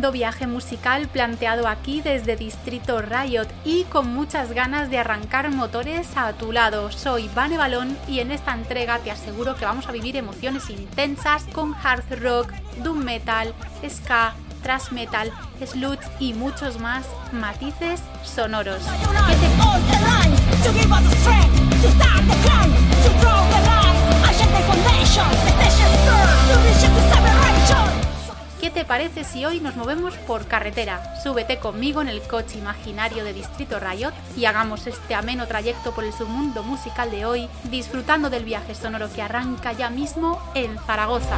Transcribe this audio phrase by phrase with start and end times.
[0.00, 6.32] viaje musical planteado aquí desde Distrito Riot y con muchas ganas de arrancar motores a
[6.32, 6.90] tu lado.
[6.92, 11.44] Soy Vane Balón y en esta entrega te aseguro que vamos a vivir emociones intensas
[11.52, 13.52] con hard rock, doom metal,
[13.88, 15.32] ska, thrash metal,
[15.66, 18.82] sludge y muchos más matices sonoros.
[28.60, 31.14] ¿Qué te parece si hoy nos movemos por carretera?
[31.22, 36.02] Súbete conmigo en el coche imaginario de Distrito Riot y hagamos este ameno trayecto por
[36.02, 41.36] el submundo musical de hoy, disfrutando del viaje sonoro que arranca ya mismo en Zaragoza.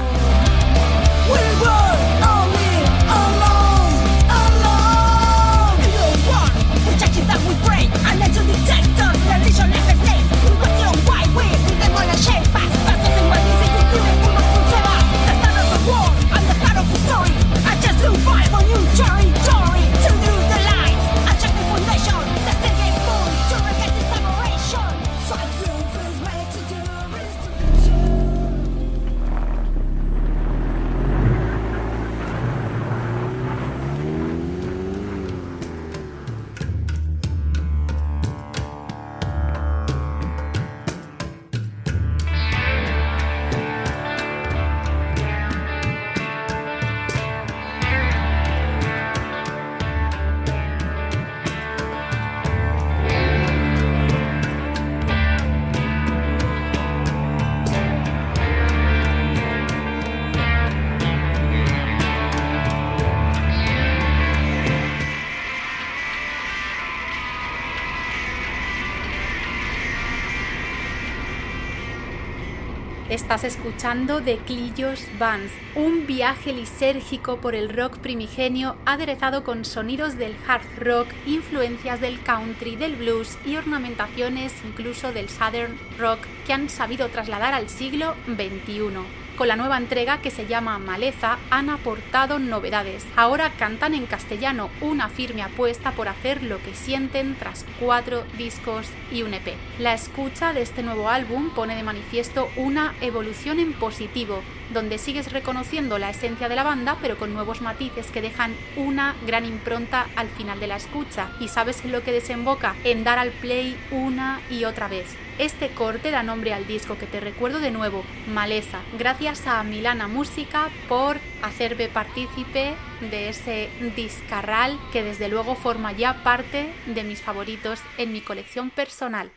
[73.11, 80.17] Estás escuchando The Clillos Bands, un viaje lisérgico por el rock primigenio aderezado con sonidos
[80.17, 86.53] del hard rock, influencias del country, del blues y ornamentaciones incluso del southern rock que
[86.53, 89.20] han sabido trasladar al siglo XXI.
[89.41, 93.07] Con la nueva entrega que se llama Maleza han aportado novedades.
[93.17, 98.87] Ahora cantan en castellano, una firme apuesta por hacer lo que sienten tras cuatro discos
[99.11, 99.55] y un EP.
[99.79, 104.43] La escucha de este nuevo álbum pone de manifiesto una evolución en positivo,
[104.73, 109.15] donde sigues reconociendo la esencia de la banda, pero con nuevos matices que dejan una
[109.27, 111.31] gran impronta al final de la escucha.
[111.41, 115.07] Y sabes en lo que desemboca en dar al play una y otra vez.
[115.39, 118.81] Este corte da nombre al disco que te recuerdo de nuevo, Maleza.
[118.99, 126.23] Gracias a Milana Música por hacerme partícipe de ese discarral que desde luego forma ya
[126.23, 129.31] parte de mis favoritos en mi colección personal.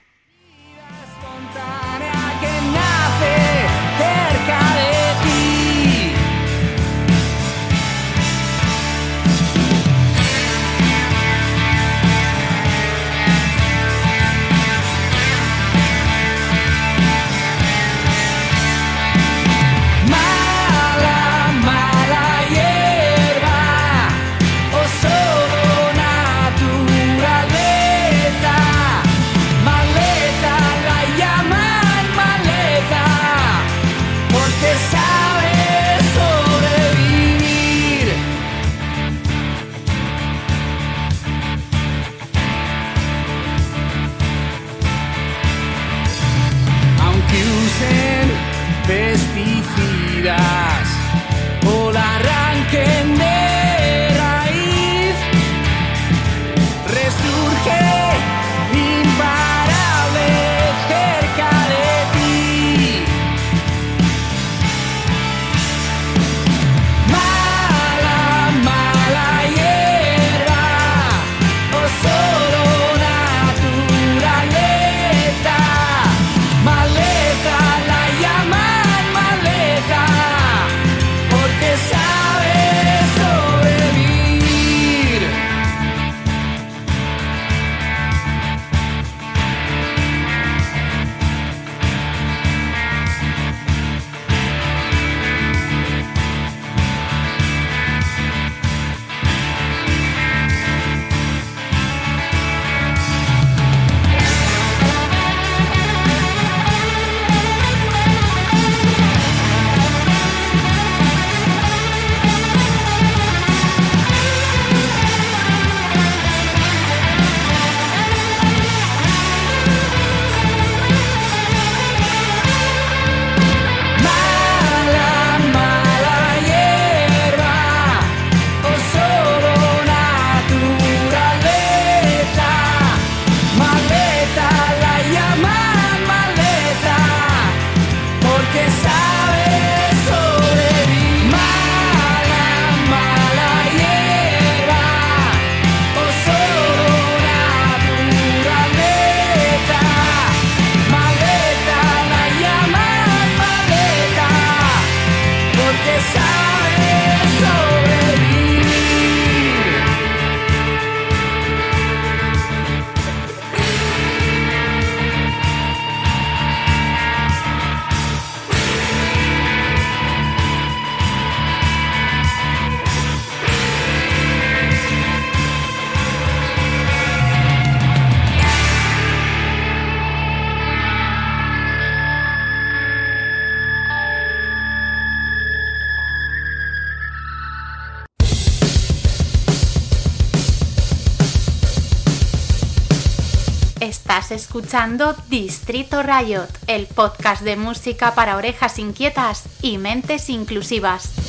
[194.33, 201.23] Escuchando Distrito Riot, el podcast de música para orejas inquietas y mentes inclusivas.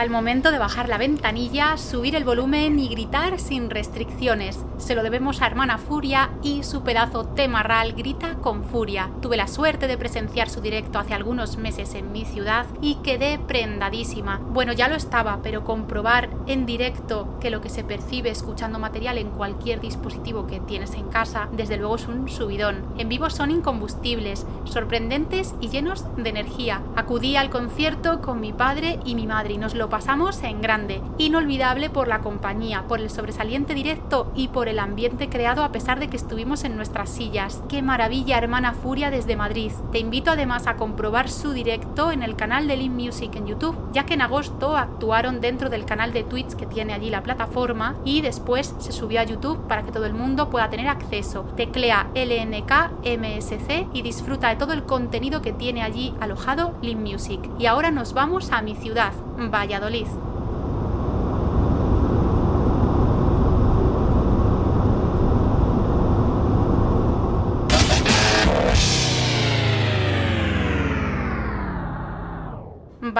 [0.00, 4.58] Llega momento de bajar la ventanilla, subir el volumen y gritar sin restricciones.
[4.78, 9.10] Se lo debemos a Hermana Furia y su pedazo temarral grita con furia.
[9.20, 13.38] Tuve la suerte de presenciar su directo hace algunos meses en mi ciudad y quedé
[13.38, 14.38] prendadísima.
[14.38, 19.18] Bueno, ya lo estaba, pero comprobar en directo que lo que se percibe escuchando material
[19.18, 22.86] en cualquier dispositivo que tienes en casa, desde luego es un subidón.
[22.96, 26.80] En vivo son incombustibles, sorprendentes y llenos de energía.
[26.96, 31.02] Acudí al concierto con mi padre y mi madre y nos lo pasamos en grande,
[31.18, 36.00] inolvidable por la compañía, por el sobresaliente directo y por el ambiente creado a pesar
[36.00, 37.62] de que estuvimos en nuestras sillas.
[37.68, 39.72] ¡Qué maravilla, hermana Furia desde Madrid!
[39.92, 43.76] Te invito además a comprobar su directo en el canal de Lean Music en YouTube,
[43.92, 47.96] ya que en agosto actuaron dentro del canal de Twitch que tiene allí la plataforma
[48.04, 51.44] y después se subió a YouTube para que todo el mundo pueda tener acceso.
[51.56, 52.70] Teclea LNK
[53.04, 57.40] MSC y disfruta de todo el contenido que tiene allí alojado Lean Music.
[57.58, 59.12] Y ahora nos vamos a mi ciudad,
[59.48, 60.29] Valladolid.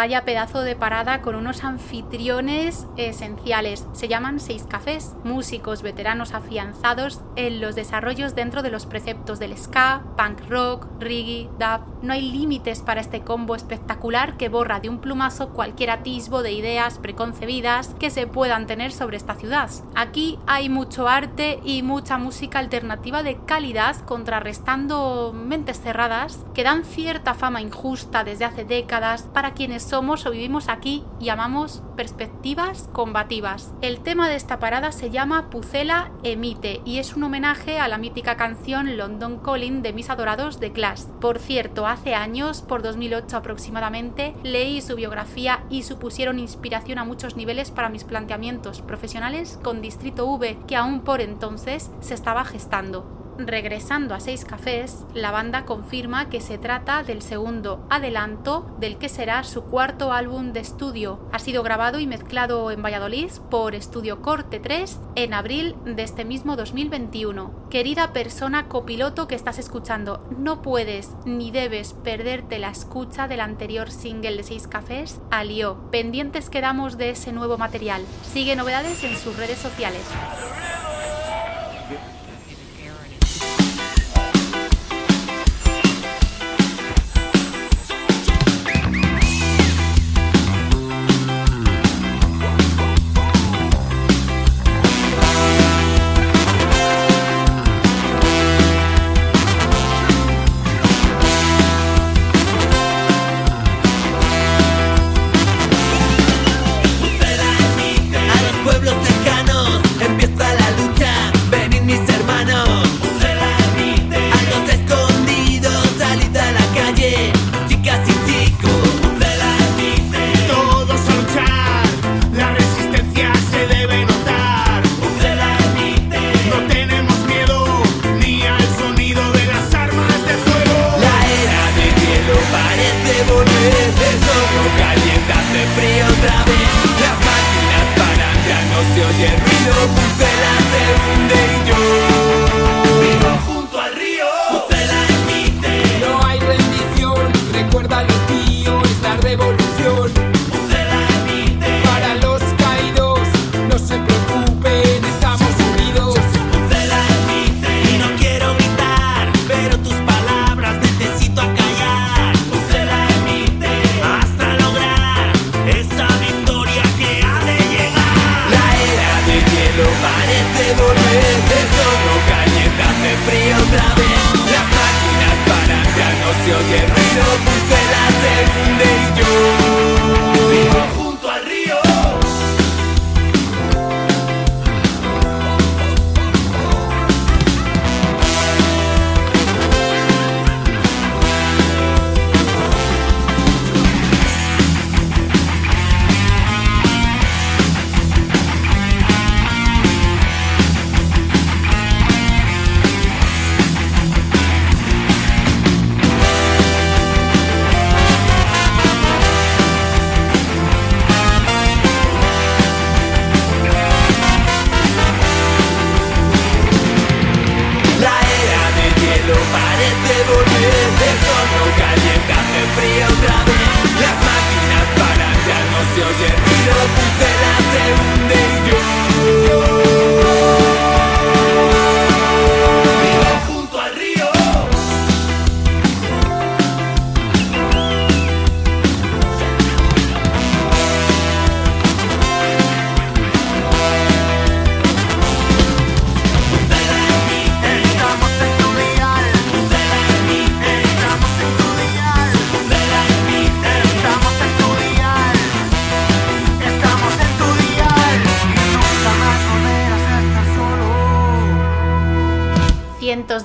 [0.00, 3.87] Vaya pedazo de parada con unos anfitriones esenciales.
[3.92, 9.59] Se llaman Seis Cafés, músicos veteranos afianzados en los desarrollos dentro de los preceptos del
[9.59, 11.83] ska, punk rock, reggae, dub.
[12.00, 16.52] No hay límites para este combo espectacular que borra de un plumazo cualquier atisbo de
[16.52, 19.69] ideas preconcebidas que se puedan tener sobre esta ciudad.
[19.95, 26.85] Aquí hay mucho arte y mucha música alternativa de calidad contrarrestando mentes cerradas que dan
[26.85, 32.88] cierta fama injusta desde hace décadas para quienes somos o vivimos aquí y llamamos perspectivas
[32.92, 33.75] combativas.
[33.82, 37.99] El tema de esta parada se llama Pucela Emite y es un homenaje a la
[37.99, 41.02] mítica canción London Calling de mis adorados de Clash.
[41.20, 47.35] Por cierto, hace años, por 2008 aproximadamente, leí su biografía y supusieron inspiración a muchos
[47.35, 53.20] niveles para mis planteamientos profesionales con Distrito V, que aún por entonces se estaba gestando.
[53.47, 59.09] Regresando a Seis Cafés, la banda confirma que se trata del segundo adelanto del que
[59.09, 61.20] será su cuarto álbum de estudio.
[61.32, 66.25] Ha sido grabado y mezclado en Valladolid por Estudio Corte 3 en abril de este
[66.25, 67.68] mismo 2021.
[67.70, 73.90] Querida persona copiloto que estás escuchando, no puedes ni debes perderte la escucha del anterior
[73.90, 75.78] single de Seis Cafés, Alio.
[75.90, 78.02] Pendientes quedamos de ese nuevo material.
[78.23, 80.02] Sigue novedades en sus redes sociales.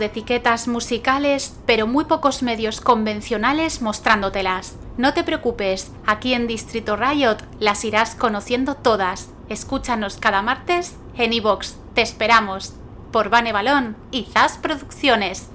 [0.05, 4.77] Etiquetas musicales, pero muy pocos medios convencionales mostrándotelas.
[4.97, 9.29] No te preocupes, aquí en Distrito Riot las irás conociendo todas.
[9.49, 11.75] Escúchanos cada martes en iVox.
[11.93, 12.75] Te esperamos.
[13.11, 15.49] Por Vane Balón y Zas Producciones.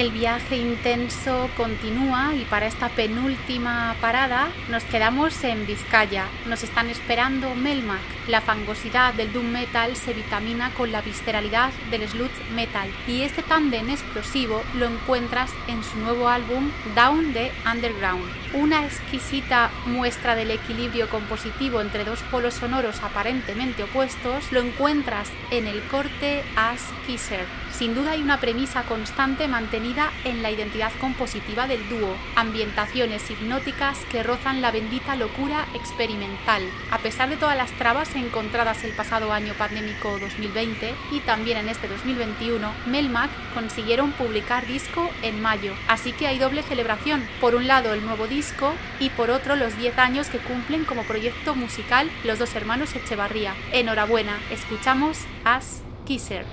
[0.00, 6.24] El viaje intenso continúa y para esta penúltima parada nos quedamos en Vizcaya.
[6.46, 8.00] Nos están esperando Melmac.
[8.26, 13.42] La fangosidad del doom metal se vitamina con la visceralidad del sludge metal y este
[13.42, 18.24] tándem explosivo lo encuentras en su nuevo álbum Down the Underground.
[18.54, 25.66] Una exquisita muestra del equilibrio compositivo entre dos polos sonoros aparentemente opuestos lo encuentras en
[25.66, 27.44] el corte As Kisser.
[27.70, 29.89] Sin duda hay una premisa constante mantenida
[30.24, 36.62] en la identidad compositiva del dúo, ambientaciones hipnóticas que rozan la bendita locura experimental.
[36.92, 41.68] A pesar de todas las trabas encontradas el pasado año pandémico 2020 y también en
[41.68, 47.26] este 2021, Melmac consiguieron publicar disco en mayo, así que hay doble celebración.
[47.40, 51.02] Por un lado el nuevo disco y por otro los 10 años que cumplen como
[51.02, 53.54] proyecto musical los dos hermanos Echevarría.
[53.72, 56.46] Enhorabuena, escuchamos As Kisser.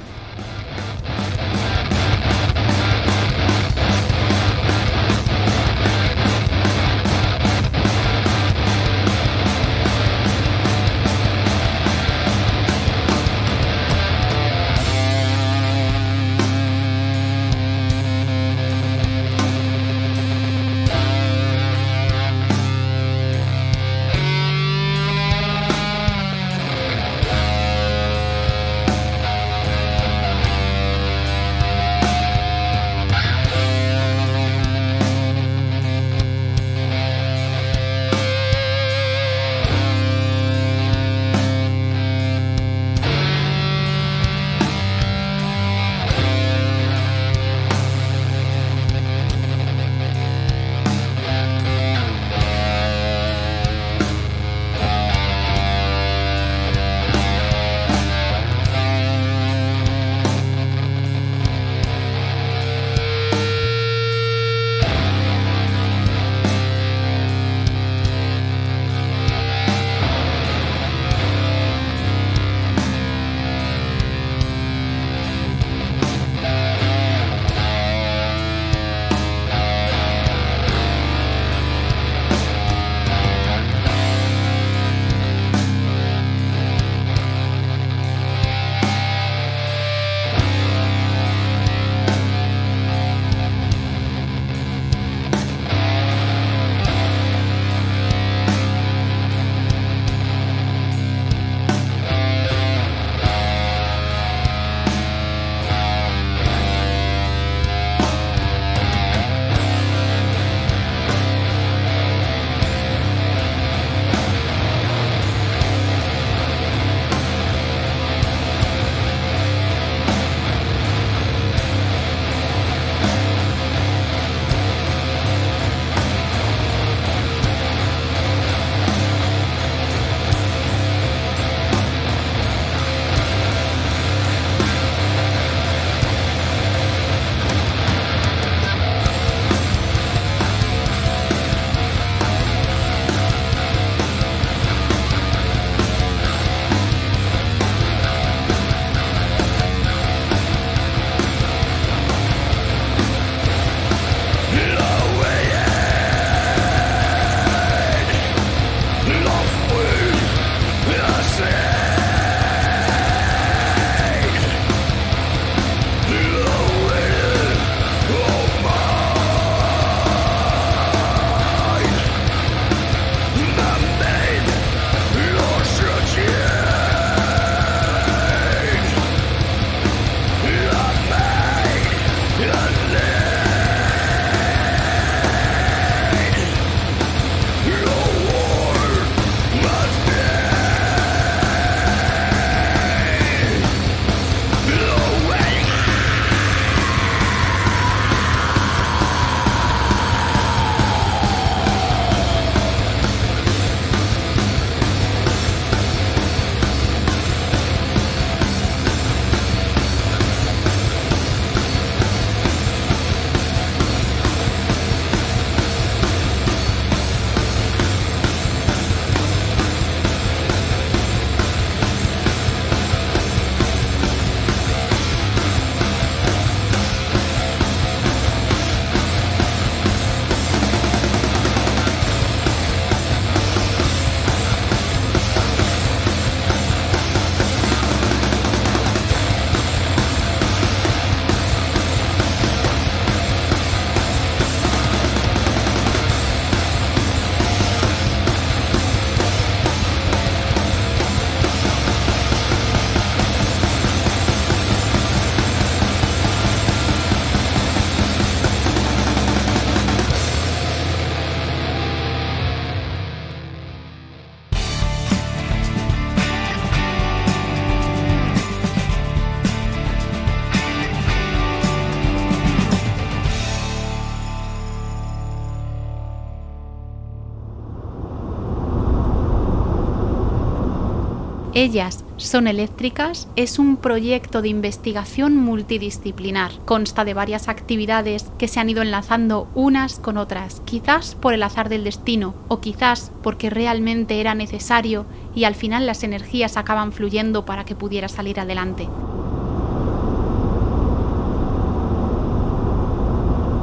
[281.60, 286.52] Ellas son eléctricas es un proyecto de investigación multidisciplinar.
[286.66, 291.42] Consta de varias actividades que se han ido enlazando unas con otras, quizás por el
[291.42, 296.92] azar del destino o quizás porque realmente era necesario y al final las energías acaban
[296.92, 298.88] fluyendo para que pudiera salir adelante.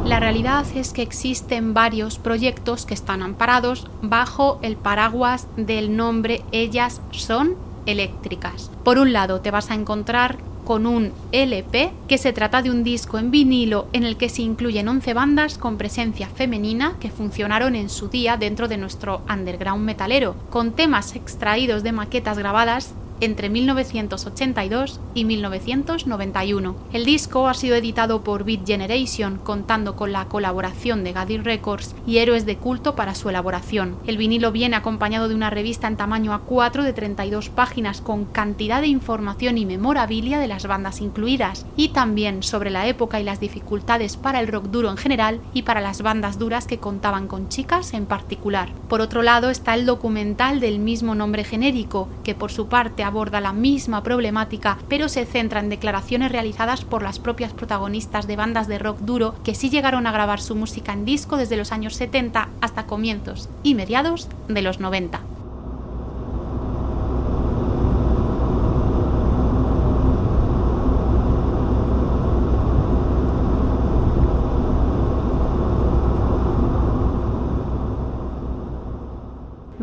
[0.05, 6.43] La realidad es que existen varios proyectos que están amparados bajo el paraguas del nombre
[6.51, 8.71] Ellas son eléctricas.
[8.83, 12.85] Por un lado te vas a encontrar con un LP, que se trata de un
[12.85, 17.75] disco en vinilo en el que se incluyen 11 bandas con presencia femenina que funcionaron
[17.75, 23.49] en su día dentro de nuestro underground metalero, con temas extraídos de maquetas grabadas entre
[23.49, 26.77] 1982 y 1991.
[26.93, 31.95] El disco ha sido editado por Beat Generation, contando con la colaboración de Gadir Records
[32.07, 33.97] y Héroes de Culto para su elaboración.
[34.07, 38.81] El vinilo viene acompañado de una revista en tamaño A4 de 32 páginas con cantidad
[38.81, 43.41] de información y memorabilia de las bandas incluidas, y también sobre la época y las
[43.41, 47.49] dificultades para el rock duro en general y para las bandas duras que contaban con
[47.49, 48.71] chicas en particular.
[48.89, 53.41] Por otro lado está el documental del mismo nombre genérico, que por su parte aborda
[53.41, 58.67] la misma problemática, pero se centra en declaraciones realizadas por las propias protagonistas de bandas
[58.67, 61.95] de rock duro que sí llegaron a grabar su música en disco desde los años
[61.95, 65.21] 70 hasta comienzos y mediados de los 90.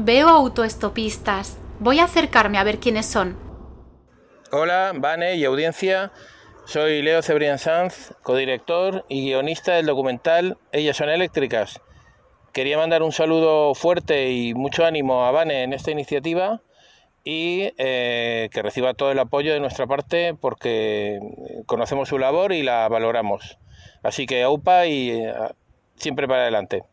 [0.03, 3.35] Veo autoestopistas, Voy a acercarme a ver quiénes son.
[4.51, 6.11] Hola, Vane y audiencia.
[6.65, 11.81] Soy Leo Cebrián Sanz, codirector y guionista del documental Ellas son eléctricas.
[12.53, 16.61] Quería mandar un saludo fuerte y mucho ánimo a Vane en esta iniciativa
[17.23, 21.19] y eh, que reciba todo el apoyo de nuestra parte porque
[21.65, 23.57] conocemos su labor y la valoramos.
[24.03, 25.33] Así que AUPA y eh,
[25.95, 26.83] siempre para adelante.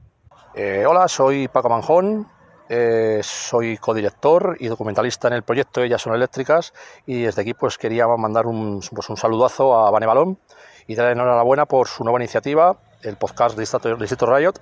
[0.54, 2.26] Eh, hola, soy Paco Manjón,
[2.68, 6.74] eh, soy codirector y documentalista en el proyecto Ellas son eléctricas
[7.06, 10.38] y desde aquí pues quería mandar un, pues, saludazo a Vane Balón
[10.86, 14.54] y darle enhorabuena por su nueva iniciativa, el podcast de Distrito, Riot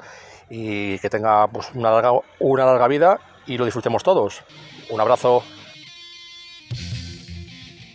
[0.49, 4.43] y que tenga pues, una, larga, una larga vida y lo disfrutemos todos.
[4.91, 5.43] Un abrazo.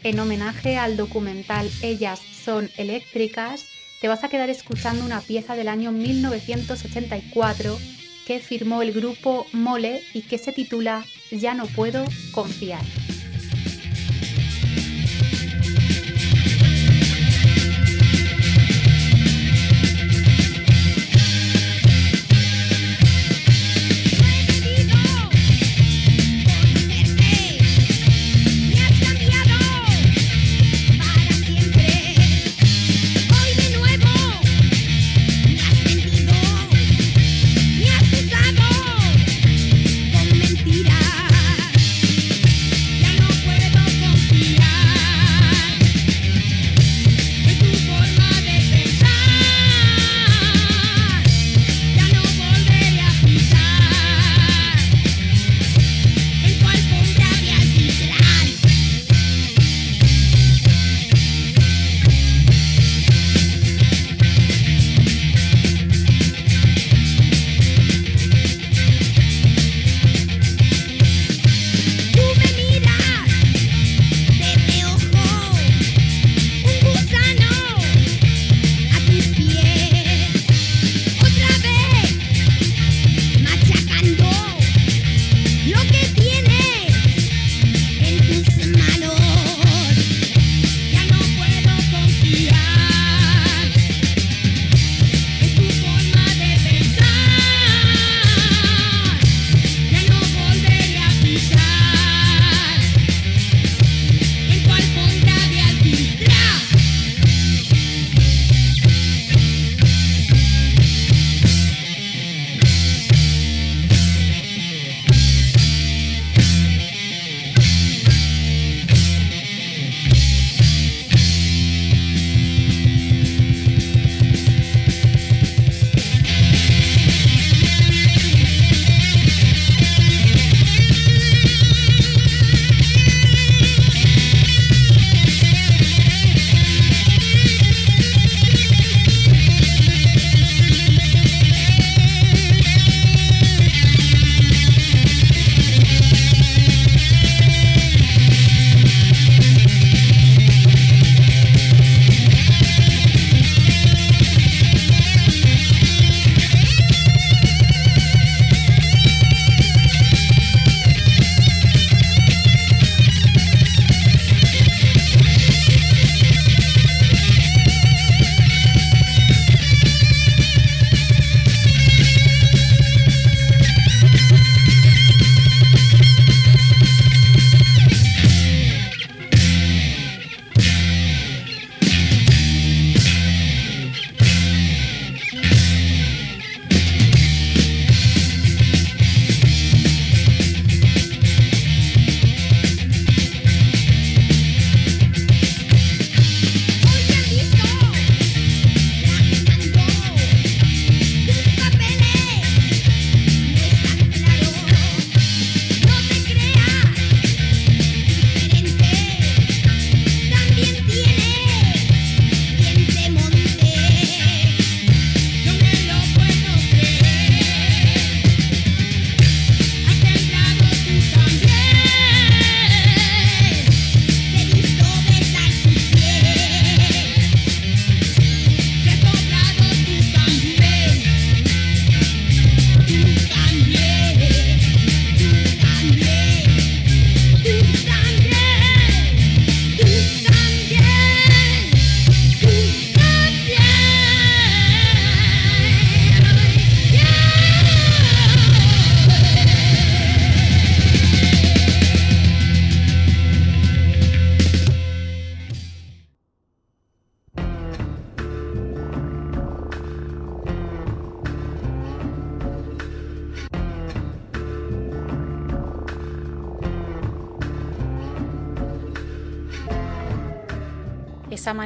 [0.04, 3.66] En homenaje al documental Ellas son eléctricas,
[4.02, 7.78] te vas a quedar escuchando una pieza del año 1984
[8.26, 12.82] que firmó el grupo Mole y que se titula Ya no puedo confiar.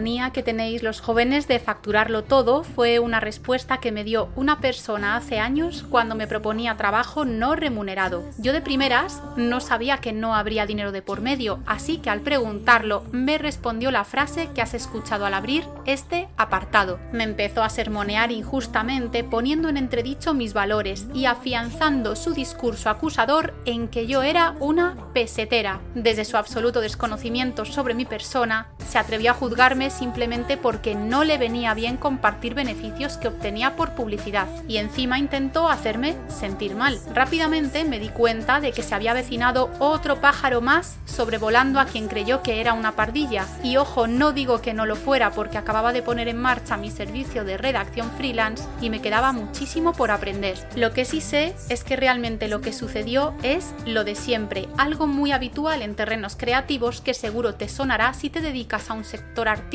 [0.05, 5.15] Que tenéis los jóvenes de facturarlo todo fue una respuesta que me dio una persona
[5.15, 8.23] hace años cuando me proponía trabajo no remunerado.
[8.37, 12.21] Yo de primeras no sabía que no habría dinero de por medio, así que al
[12.21, 16.99] preguntarlo me respondió la frase que has escuchado al abrir este apartado.
[17.11, 23.55] Me empezó a sermonear injustamente poniendo en entredicho mis valores y afianzando su discurso acusador
[23.65, 25.81] en que yo era una pesetera.
[25.95, 31.38] Desde su absoluto desconocimiento sobre mi persona, se atrevió a juzgarme simplemente porque no le
[31.38, 36.99] venía bien compartir beneficios que obtenía por publicidad y encima intentó hacerme sentir mal.
[37.13, 42.08] Rápidamente me di cuenta de que se había avecinado otro pájaro más sobrevolando a quien
[42.08, 43.45] creyó que era una pardilla.
[43.63, 46.91] Y ojo, no digo que no lo fuera porque acababa de poner en marcha mi
[46.91, 50.58] servicio de redacción freelance y me quedaba muchísimo por aprender.
[50.75, 55.08] Lo que sí sé es que realmente lo que sucedió es lo de siempre, algo
[55.08, 59.47] muy habitual en terrenos creativos que seguro te sonará si te dedicas a un sector
[59.47, 59.74] artístico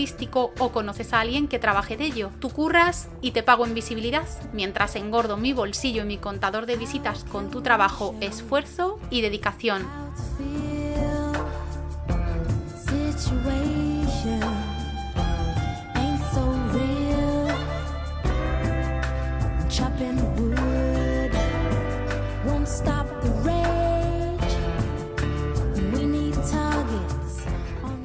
[0.58, 2.30] o conoces a alguien que trabaje de ello.
[2.38, 6.76] Tú curras y te pago en visibilidad, mientras engordo mi bolsillo y mi contador de
[6.76, 9.86] visitas con tu trabajo, esfuerzo y dedicación.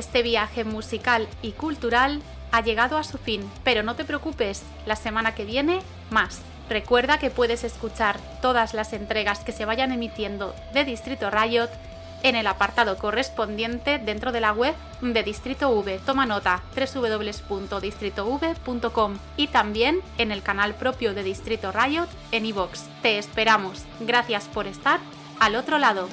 [0.00, 4.96] Este viaje musical y cultural ha llegado a su fin, pero no te preocupes, la
[4.96, 6.40] semana que viene más.
[6.70, 11.68] Recuerda que puedes escuchar todas las entregas que se vayan emitiendo de Distrito Riot
[12.22, 16.00] en el apartado correspondiente dentro de la web de Distrito V.
[16.06, 22.84] Toma nota www.distritov.com y también en el canal propio de Distrito Riot en iVoox.
[23.02, 23.84] Te esperamos.
[24.00, 24.98] Gracias por estar
[25.40, 26.08] al otro lado.